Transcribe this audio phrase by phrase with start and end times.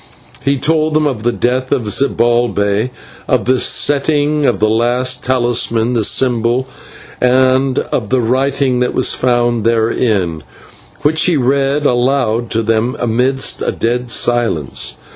[0.43, 2.89] He told them of the death of Zibalbay,
[3.27, 6.65] of the setting of the lost talisman in the symbol,
[7.21, 10.41] and of the writing which was found therein,
[11.03, 14.97] which he read aloud to them amidst a dead silence.